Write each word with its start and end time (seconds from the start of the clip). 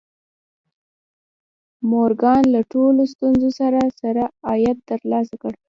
مورګان 1.89 2.43
له 2.53 2.61
ټولو 2.71 3.01
ستونزو 3.13 3.49
سره 3.59 3.81
سره 4.01 4.23
عاید 4.49 4.77
ترلاسه 4.89 5.35
کړ 5.41 5.53